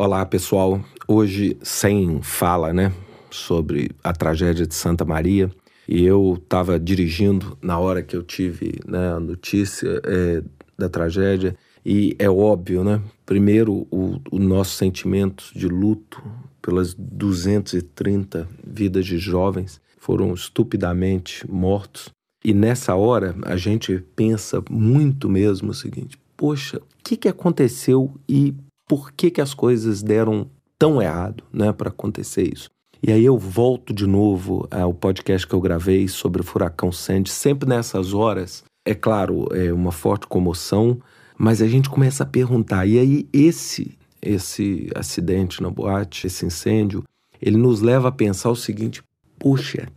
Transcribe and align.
Olá, 0.00 0.24
pessoal. 0.24 0.80
Hoje, 1.08 1.58
sem 1.60 2.22
fala, 2.22 2.72
né, 2.72 2.92
sobre 3.32 3.90
a 4.04 4.12
tragédia 4.12 4.64
de 4.64 4.72
Santa 4.72 5.04
Maria. 5.04 5.50
E 5.88 6.04
eu 6.04 6.38
estava 6.40 6.78
dirigindo 6.78 7.58
na 7.60 7.80
hora 7.80 8.00
que 8.00 8.14
eu 8.14 8.22
tive 8.22 8.78
né, 8.86 9.14
a 9.14 9.18
notícia 9.18 10.00
é, 10.04 10.40
da 10.78 10.88
tragédia. 10.88 11.56
E 11.84 12.14
é 12.16 12.30
óbvio, 12.30 12.84
né? 12.84 13.02
Primeiro, 13.26 13.88
o, 13.90 14.20
o 14.30 14.38
nosso 14.38 14.76
sentimento 14.76 15.50
de 15.52 15.66
luto 15.66 16.22
pelas 16.62 16.94
230 16.94 18.48
vidas 18.64 19.04
de 19.04 19.18
jovens 19.18 19.80
foram 19.98 20.32
estupidamente 20.32 21.44
mortos. 21.50 22.10
E 22.44 22.54
nessa 22.54 22.94
hora, 22.94 23.34
a 23.42 23.56
gente 23.56 24.00
pensa 24.14 24.62
muito 24.70 25.28
mesmo 25.28 25.70
o 25.70 25.74
seguinte: 25.74 26.16
poxa, 26.36 26.78
o 26.78 27.02
que, 27.02 27.16
que 27.16 27.28
aconteceu 27.28 28.14
e 28.28 28.54
por 28.88 29.12
que, 29.12 29.30
que 29.30 29.40
as 29.40 29.54
coisas 29.54 30.02
deram 30.02 30.50
tão 30.78 31.00
errado, 31.02 31.44
né, 31.52 31.72
para 31.72 31.90
acontecer 31.90 32.50
isso. 32.52 32.70
E 33.02 33.12
aí 33.12 33.24
eu 33.24 33.38
volto 33.38 33.92
de 33.92 34.06
novo 34.06 34.66
ao 34.70 34.92
podcast 34.92 35.46
que 35.46 35.54
eu 35.54 35.60
gravei 35.60 36.08
sobre 36.08 36.40
o 36.40 36.44
furacão 36.44 36.90
Sandy, 36.90 37.30
sempre 37.30 37.68
nessas 37.68 38.12
horas. 38.12 38.64
É 38.84 38.94
claro, 38.94 39.46
é 39.52 39.72
uma 39.72 39.92
forte 39.92 40.26
comoção, 40.26 40.98
mas 41.36 41.62
a 41.62 41.68
gente 41.68 41.88
começa 41.88 42.24
a 42.24 42.26
perguntar. 42.26 42.86
E 42.86 42.98
aí 42.98 43.28
esse 43.32 43.96
esse 44.20 44.90
acidente 44.96 45.62
na 45.62 45.70
boate, 45.70 46.26
esse 46.26 46.44
incêndio, 46.44 47.04
ele 47.40 47.56
nos 47.56 47.80
leva 47.80 48.08
a 48.08 48.12
pensar 48.12 48.50
o 48.50 48.56
seguinte: 48.56 49.02
puxa, 49.38 49.88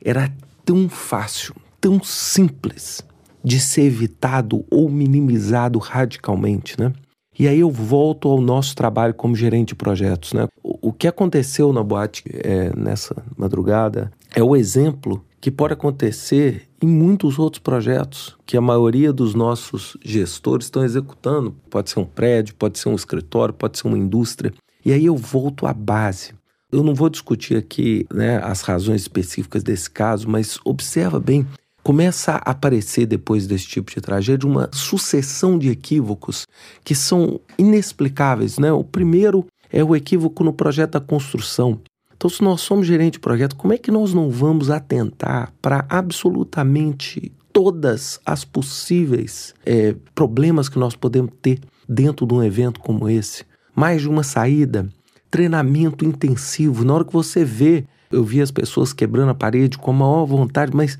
era 0.00 0.32
tão 0.64 0.88
fácil, 0.88 1.54
tão 1.80 2.02
simples 2.02 3.04
de 3.42 3.60
ser 3.60 3.82
evitado 3.82 4.64
ou 4.70 4.88
minimizado 4.88 5.78
radicalmente, 5.78 6.78
né? 6.80 6.92
E 7.38 7.48
aí 7.48 7.60
eu 7.60 7.70
volto 7.70 8.28
ao 8.28 8.40
nosso 8.40 8.74
trabalho 8.76 9.14
como 9.14 9.34
gerente 9.34 9.68
de 9.68 9.74
projetos. 9.74 10.32
Né? 10.32 10.46
O, 10.62 10.92
que 10.92 11.08
aconteceu 11.08 11.72
na 11.72 11.82
boate 11.82 12.22
é, 12.28 12.74
nessa 12.76 13.24
madrugada 13.36 14.12
é 14.34 14.42
o 14.42 14.54
exemplo 14.54 15.24
que 15.40 15.50
pode 15.50 15.74
acontecer 15.74 16.68
em 16.80 16.86
muitos 16.86 17.38
outros 17.38 17.60
projetos 17.60 18.36
que 18.46 18.56
a 18.56 18.60
maioria 18.60 19.12
dos 19.12 19.34
nossos 19.34 19.96
gestores 20.02 20.66
estão 20.66 20.84
executando. 20.84 21.54
Pode 21.68 21.90
ser 21.90 22.00
um 22.00 22.04
prédio, 22.04 22.54
pode 22.54 22.78
ser 22.78 22.88
um 22.88 22.94
escritório, 22.94 23.52
pode 23.52 23.78
ser 23.78 23.88
uma 23.88 23.98
indústria. 23.98 24.54
E 24.84 24.92
aí 24.92 25.04
eu 25.04 25.16
volto 25.16 25.66
à 25.66 25.74
base. 25.74 26.32
Eu 26.70 26.82
não 26.82 26.94
vou 26.94 27.08
discutir 27.08 27.56
aqui 27.56 28.06
né, 28.12 28.40
as 28.42 28.62
razões 28.62 29.02
específicas 29.02 29.62
desse 29.62 29.90
caso, 29.90 30.28
mas 30.28 30.58
observa 30.64 31.20
bem 31.20 31.46
começa 31.84 32.32
a 32.32 32.50
aparecer 32.50 33.04
depois 33.04 33.46
desse 33.46 33.66
tipo 33.66 33.92
de 33.92 34.00
tragédia 34.00 34.48
uma 34.48 34.70
sucessão 34.72 35.58
de 35.58 35.68
equívocos 35.68 36.46
que 36.82 36.94
são 36.94 37.38
inexplicáveis, 37.58 38.58
né? 38.58 38.72
O 38.72 38.82
primeiro 38.82 39.46
é 39.70 39.84
o 39.84 39.94
equívoco 39.94 40.42
no 40.42 40.52
projeto 40.52 40.92
da 40.92 41.00
construção. 41.00 41.78
Então, 42.16 42.30
se 42.30 42.42
nós 42.42 42.62
somos 42.62 42.86
gerente 42.86 43.14
de 43.14 43.20
projeto, 43.20 43.54
como 43.54 43.74
é 43.74 43.78
que 43.78 43.90
nós 43.90 44.14
não 44.14 44.30
vamos 44.30 44.70
atentar 44.70 45.52
para 45.60 45.84
absolutamente 45.90 47.30
todas 47.52 48.18
as 48.24 48.44
possíveis 48.46 49.54
é, 49.66 49.94
problemas 50.14 50.70
que 50.70 50.78
nós 50.78 50.96
podemos 50.96 51.32
ter 51.42 51.60
dentro 51.86 52.26
de 52.26 52.32
um 52.32 52.42
evento 52.42 52.80
como 52.80 53.10
esse? 53.10 53.44
Mais 53.76 54.00
de 54.00 54.08
uma 54.08 54.22
saída, 54.22 54.88
treinamento 55.30 56.02
intensivo. 56.02 56.82
Na 56.82 56.94
hora 56.94 57.04
que 57.04 57.12
você 57.12 57.44
vê, 57.44 57.84
eu 58.10 58.24
vi 58.24 58.40
as 58.40 58.50
pessoas 58.50 58.94
quebrando 58.94 59.30
a 59.30 59.34
parede 59.34 59.76
com 59.76 59.90
a 59.90 59.94
maior 59.94 60.24
vontade, 60.24 60.74
mas 60.74 60.98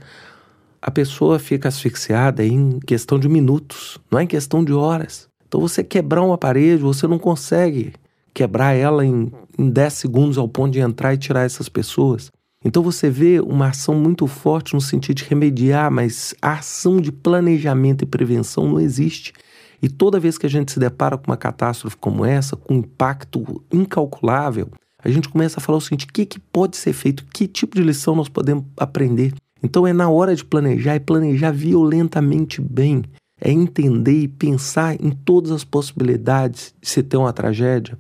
a 0.87 0.91
pessoa 0.91 1.39
fica 1.39 1.71
asfixiada 1.71 2.45
em 2.45 2.79
questão 2.79 3.19
de 3.19 3.27
minutos, 3.27 3.99
não 4.11 4.19
é 4.19 4.25
em 4.25 4.27
questão 4.27 4.63
de 4.63 4.75
horas. 4.75 5.29
Então 5.49 5.59
você 5.59 5.83
quebrar 5.83 6.21
uma 6.21 6.37
parede, 6.37 6.83
você 6.83 7.07
não 7.07 7.19
consegue 7.19 7.95
quebrar 8.35 8.75
ela 8.75 9.03
em, 9.03 9.33
em 9.59 9.71
10 9.71 9.93
segundos 9.95 10.37
ao 10.37 10.47
ponto 10.47 10.75
de 10.75 10.81
entrar 10.81 11.15
e 11.15 11.17
tirar 11.17 11.45
essas 11.45 11.71
pessoas. 11.71 12.31
Então 12.63 12.83
você 12.83 13.09
vê 13.09 13.41
uma 13.41 13.69
ação 13.69 13.95
muito 13.95 14.27
forte 14.27 14.75
no 14.75 14.81
sentido 14.81 15.17
de 15.17 15.25
remediar, 15.25 15.91
mas 15.91 16.35
a 16.43 16.53
ação 16.53 17.01
de 17.01 17.11
planejamento 17.11 18.05
e 18.05 18.07
prevenção 18.07 18.69
não 18.69 18.79
existe. 18.79 19.33
E 19.81 19.89
toda 19.89 20.21
vez 20.21 20.37
que 20.37 20.45
a 20.45 20.51
gente 20.51 20.71
se 20.71 20.79
depara 20.79 21.17
com 21.17 21.31
uma 21.31 21.37
catástrofe 21.39 21.97
como 21.97 22.27
essa, 22.27 22.57
com 22.57 22.75
um 22.75 22.79
impacto 22.81 23.65
incalculável, 23.73 24.69
a 25.03 25.09
gente 25.09 25.31
começa 25.31 25.59
a 25.59 25.63
falar 25.63 25.79
o 25.79 25.81
seguinte: 25.81 26.05
o 26.05 26.13
que, 26.13 26.27
que 26.27 26.39
pode 26.39 26.77
ser 26.77 26.93
feito? 26.93 27.25
Que 27.33 27.49
tipo 27.49 27.75
de 27.75 27.83
lição 27.83 28.15
nós 28.15 28.29
podemos 28.29 28.65
aprender? 28.77 29.33
Então 29.65 29.87
é 29.87 29.95
na 29.95 30.11
hora 30.11 30.37
de 30.37 30.45
planejar 30.45 30.97
e 30.97 31.01
planejar 31.01 31.51
violentamente 31.51 32.61
bem. 32.61 33.03
É 33.41 33.51
entender 33.51 34.21
e 34.21 34.29
pensar 34.29 34.95
em 35.03 35.11
todas 35.11 35.51
as 35.51 35.65
possibilidades 35.65 36.75
de 36.81 36.89
se 36.89 37.03
ter 37.03 37.17
uma 37.17 37.33
tragédia. 37.33 37.99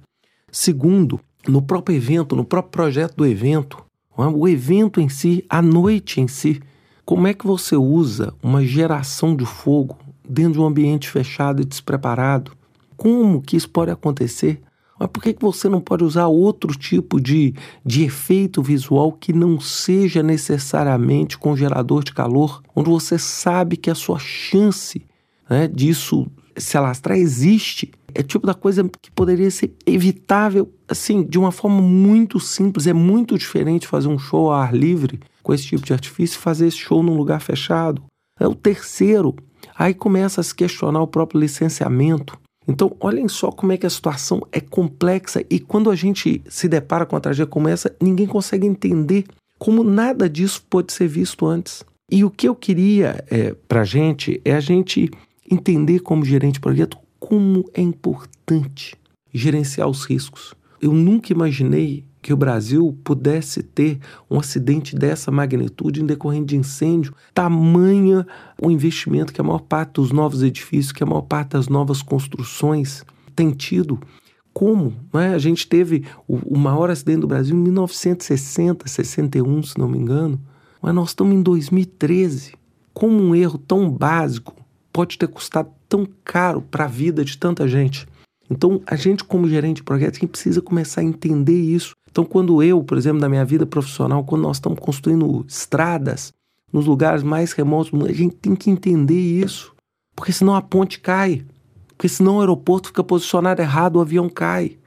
Segundo, 0.52 1.18
no 1.48 1.62
próprio 1.62 1.96
evento, 1.96 2.36
no 2.36 2.44
próprio 2.44 2.70
projeto 2.70 3.16
do 3.16 3.26
evento, 3.26 3.82
é? 4.18 4.22
o 4.22 4.46
evento 4.46 5.00
em 5.00 5.08
si, 5.08 5.42
a 5.48 5.62
noite 5.62 6.20
em 6.20 6.28
si. 6.28 6.60
Como 7.02 7.26
é 7.26 7.32
que 7.32 7.46
você 7.46 7.76
usa 7.76 8.34
uma 8.42 8.62
geração 8.62 9.34
de 9.34 9.46
fogo 9.46 9.98
dentro 10.28 10.52
de 10.52 10.60
um 10.60 10.66
ambiente 10.66 11.08
fechado 11.08 11.62
e 11.62 11.64
despreparado? 11.64 12.52
Como 12.94 13.40
que 13.40 13.56
isso 13.56 13.70
pode 13.70 13.90
acontecer? 13.90 14.60
Mas 15.04 15.10
por 15.10 15.22
que, 15.22 15.34
que 15.34 15.42
você 15.42 15.68
não 15.68 15.82
pode 15.82 16.02
usar 16.02 16.28
outro 16.28 16.74
tipo 16.74 17.20
de, 17.20 17.52
de 17.84 18.04
efeito 18.04 18.62
visual 18.62 19.12
que 19.12 19.34
não 19.34 19.60
seja 19.60 20.22
necessariamente 20.22 21.36
com 21.36 21.54
gerador 21.54 22.02
de 22.02 22.14
calor, 22.14 22.62
onde 22.74 22.88
você 22.88 23.18
sabe 23.18 23.76
que 23.76 23.90
a 23.90 23.94
sua 23.94 24.18
chance 24.18 25.04
né, 25.48 25.68
disso 25.68 26.26
se 26.56 26.78
alastrar 26.78 27.18
existe? 27.18 27.92
É 28.14 28.22
tipo 28.22 28.46
da 28.46 28.54
coisa 28.54 28.82
que 29.02 29.10
poderia 29.10 29.50
ser 29.50 29.74
evitável, 29.84 30.72
assim, 30.88 31.22
de 31.22 31.38
uma 31.38 31.52
forma 31.52 31.82
muito 31.82 32.40
simples. 32.40 32.86
É 32.86 32.94
muito 32.94 33.36
diferente 33.36 33.86
fazer 33.86 34.08
um 34.08 34.18
show 34.18 34.50
ao 34.50 34.58
ar 34.58 34.74
livre 34.74 35.20
com 35.42 35.52
esse 35.52 35.66
tipo 35.66 35.84
de 35.84 35.92
artifício 35.92 36.38
e 36.38 36.40
fazer 36.40 36.68
esse 36.68 36.78
show 36.78 37.02
num 37.02 37.14
lugar 37.14 37.42
fechado. 37.42 38.02
É 38.40 38.48
o 38.48 38.54
terceiro. 38.54 39.36
Aí 39.76 39.92
começa 39.92 40.40
a 40.40 40.44
se 40.44 40.54
questionar 40.54 41.02
o 41.02 41.06
próprio 41.06 41.40
licenciamento. 41.40 42.38
Então, 42.66 42.96
olhem 42.98 43.28
só 43.28 43.50
como 43.50 43.72
é 43.72 43.76
que 43.76 43.86
a 43.86 43.90
situação 43.90 44.40
é 44.50 44.60
complexa 44.60 45.44
e 45.50 45.58
quando 45.58 45.90
a 45.90 45.94
gente 45.94 46.42
se 46.48 46.68
depara 46.68 47.04
com 47.04 47.14
uma 47.14 47.20
tragédia 47.20 47.46
como 47.46 47.68
essa, 47.68 47.94
ninguém 48.00 48.26
consegue 48.26 48.66
entender 48.66 49.24
como 49.58 49.84
nada 49.84 50.28
disso 50.28 50.64
pode 50.68 50.92
ser 50.92 51.08
visto 51.08 51.46
antes. 51.46 51.84
E 52.10 52.24
o 52.24 52.30
que 52.30 52.48
eu 52.48 52.54
queria 52.54 53.24
é, 53.30 53.54
para 53.68 53.82
a 53.82 53.84
gente 53.84 54.40
é 54.44 54.54
a 54.54 54.60
gente 54.60 55.10
entender 55.50 56.00
como 56.00 56.24
gerente 56.24 56.54
de 56.54 56.60
projeto 56.60 56.98
como 57.18 57.68
é 57.74 57.80
importante 57.80 58.96
gerenciar 59.32 59.88
os 59.88 60.04
riscos. 60.04 60.54
Eu 60.80 60.92
nunca 60.92 61.32
imaginei 61.32 62.04
que 62.24 62.32
o 62.32 62.38
Brasil 62.38 62.98
pudesse 63.04 63.62
ter 63.62 63.98
um 64.30 64.40
acidente 64.40 64.96
dessa 64.96 65.30
magnitude 65.30 66.02
em 66.02 66.06
decorrente 66.06 66.46
de 66.46 66.56
incêndio, 66.56 67.14
tamanha 67.34 68.26
o 68.58 68.70
investimento 68.70 69.30
que 69.30 69.42
a 69.42 69.44
maior 69.44 69.60
parte 69.60 70.00
dos 70.00 70.10
novos 70.10 70.42
edifícios, 70.42 70.90
que 70.90 71.02
a 71.02 71.06
maior 71.06 71.20
parte 71.20 71.50
das 71.50 71.68
novas 71.68 72.00
construções 72.00 73.04
tem 73.36 73.50
tido. 73.50 74.00
Como? 74.54 74.94
É? 75.12 75.34
A 75.34 75.38
gente 75.38 75.68
teve 75.68 76.06
o, 76.26 76.36
o, 76.54 76.56
maior 76.56 76.88
acidente 76.88 77.20
do 77.20 77.26
Brasil 77.26 77.54
em 77.54 77.60
1960, 77.60 78.88
61, 78.88 79.62
se 79.62 79.78
não 79.78 79.86
me 79.86 79.98
engano. 79.98 80.40
Mas 80.80 80.94
nós 80.94 81.10
estamos 81.10 81.34
em 81.34 81.42
2013. 81.42 82.54
Como 82.94 83.22
um 83.22 83.34
erro 83.34 83.58
tão 83.58 83.90
básico 83.90 84.56
pode 84.90 85.18
ter 85.18 85.28
custado 85.28 85.68
tão 85.86 86.08
caro 86.24 86.62
para 86.62 86.84
a 86.86 86.88
vida 86.88 87.22
de 87.22 87.36
tanta 87.36 87.68
gente? 87.68 88.08
Então, 88.48 88.80
a 88.86 88.96
gente, 88.96 89.22
como 89.24 89.46
gerente 89.46 89.76
de 89.76 89.82
projetos, 89.82 90.20
precisa 90.20 90.62
começar 90.62 91.02
a 91.02 91.04
entender 91.04 91.60
isso 91.60 91.94
então, 92.14 92.24
quando 92.24 92.62
eu, 92.62 92.80
por 92.84 92.96
exemplo, 92.96 93.20
na 93.20 93.28
minha 93.28 93.44
vida 93.44 93.66
profissional, 93.66 94.22
quando 94.22 94.42
nós 94.42 94.58
estamos 94.58 94.78
construindo 94.78 95.44
estradas 95.48 96.32
nos 96.72 96.86
lugares 96.86 97.24
mais 97.24 97.50
remotos, 97.50 97.92
a 98.04 98.12
gente 98.12 98.36
tem 98.36 98.54
que 98.54 98.70
entender 98.70 99.18
isso. 99.18 99.74
Porque 100.14 100.32
senão 100.32 100.54
a 100.54 100.62
ponte 100.62 101.00
cai. 101.00 101.44
Porque 101.88 102.08
senão 102.08 102.36
o 102.36 102.40
aeroporto 102.40 102.86
fica 102.86 103.02
posicionado 103.02 103.60
errado, 103.60 103.96
o 103.96 104.00
avião 104.00 104.28
cai. 104.28 104.78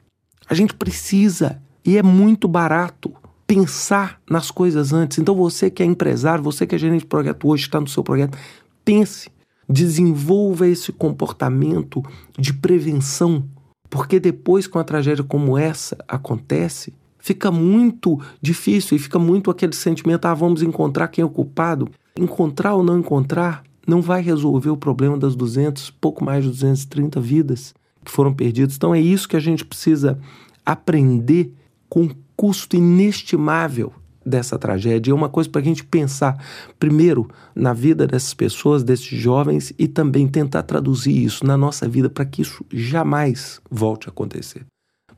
A 0.48 0.54
gente 0.54 0.72
precisa, 0.72 1.60
e 1.84 1.98
é 1.98 2.02
muito 2.02 2.48
barato, 2.48 3.12
pensar 3.46 4.18
nas 4.30 4.50
coisas 4.50 4.94
antes. 4.94 5.18
Então, 5.18 5.34
você 5.34 5.70
que 5.70 5.82
é 5.82 5.86
empresário, 5.86 6.42
você 6.42 6.66
que 6.66 6.76
é 6.76 6.78
gerente 6.78 7.00
de 7.00 7.08
projeto 7.08 7.46
hoje, 7.46 7.64
está 7.64 7.78
no 7.78 7.88
seu 7.88 8.02
projeto, 8.02 8.38
pense, 8.82 9.30
desenvolva 9.68 10.66
esse 10.66 10.92
comportamento 10.92 12.02
de 12.38 12.54
prevenção. 12.54 13.44
Porque 13.90 14.18
depois 14.18 14.66
que 14.66 14.78
uma 14.78 14.84
tragédia 14.84 15.22
como 15.22 15.58
essa 15.58 15.94
acontece, 16.08 16.94
fica 17.28 17.50
muito 17.50 18.18
difícil 18.40 18.96
e 18.96 19.00
fica 19.00 19.18
muito 19.18 19.50
aquele 19.50 19.74
sentimento: 19.74 20.24
ah, 20.24 20.34
vamos 20.34 20.62
encontrar 20.62 21.08
quem 21.08 21.22
é 21.22 21.24
o 21.24 21.30
culpado. 21.30 21.88
Encontrar 22.18 22.74
ou 22.74 22.82
não 22.82 22.98
encontrar 22.98 23.62
não 23.86 24.00
vai 24.00 24.22
resolver 24.22 24.70
o 24.70 24.76
problema 24.76 25.16
das 25.16 25.36
200, 25.36 25.90
pouco 25.90 26.24
mais 26.24 26.44
de 26.44 26.50
230 26.50 27.20
vidas 27.20 27.74
que 28.04 28.10
foram 28.10 28.32
perdidas. 28.32 28.76
Então 28.76 28.94
é 28.94 29.00
isso 29.00 29.28
que 29.28 29.36
a 29.36 29.40
gente 29.40 29.64
precisa 29.64 30.18
aprender 30.64 31.54
com 31.88 32.02
um 32.02 32.10
custo 32.36 32.76
inestimável 32.76 33.92
dessa 34.24 34.58
tragédia. 34.58 35.10
É 35.10 35.14
uma 35.14 35.28
coisa 35.28 35.48
para 35.48 35.60
a 35.60 35.64
gente 35.64 35.84
pensar, 35.84 36.42
primeiro, 36.78 37.28
na 37.54 37.72
vida 37.72 38.06
dessas 38.06 38.34
pessoas, 38.34 38.82
desses 38.82 39.06
jovens, 39.06 39.72
e 39.78 39.88
também 39.88 40.28
tentar 40.28 40.62
traduzir 40.62 41.24
isso 41.24 41.46
na 41.46 41.56
nossa 41.56 41.88
vida 41.88 42.10
para 42.10 42.26
que 42.26 42.42
isso 42.42 42.64
jamais 42.70 43.60
volte 43.70 44.08
a 44.08 44.10
acontecer. 44.10 44.66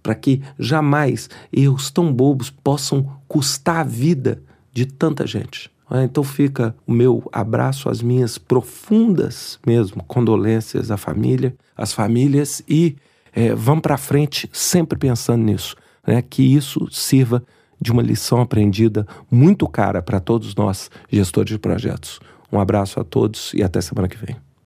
Para 0.03 0.15
que 0.15 0.43
jamais 0.59 1.29
erros 1.53 1.91
tão 1.91 2.13
bobos 2.13 2.51
possam 2.51 3.21
custar 3.29 3.77
a 3.77 3.85
vida 3.85 4.43
de 4.73 4.87
tanta 4.87 5.27
gente. 5.27 5.71
Ah, 5.89 6.05
então 6.05 6.23
fica 6.23 6.75
o 6.87 6.93
meu 6.93 7.29
abraço, 7.33 7.89
as 7.89 8.01
minhas 8.01 8.39
profundas 8.39 9.59
mesmo 9.67 10.05
condolências 10.05 10.91
à 10.91 10.97
família, 10.97 11.55
às 11.77 11.93
famílias 11.93 12.63
e 12.69 12.97
é, 13.33 13.55
vamos 13.55 13.83
para 13.83 13.97
frente 13.97 14.49
sempre 14.53 14.99
pensando 14.99 15.43
nisso, 15.43 15.75
né? 16.07 16.23
que 16.23 16.43
isso 16.43 16.89
sirva 16.91 17.43
de 17.81 17.91
uma 17.91 18.03
lição 18.03 18.41
aprendida 18.41 19.07
muito 19.31 19.67
cara 19.67 20.03
para 20.03 20.21
todos 20.21 20.55
nós, 20.55 20.91
gestores 21.11 21.51
de 21.51 21.59
projetos. 21.59 22.21
Um 22.53 22.61
abraço 22.61 23.01
a 23.01 23.05
todos 23.05 23.53
e 23.55 23.63
até 23.63 23.81
semana 23.81 24.09
que 24.09 24.17
vem. 24.17 24.50